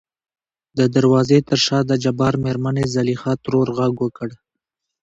[0.77, 4.29] د دروازې تر شا دجبار مېرمنې زليخا ترور غږ وکړ.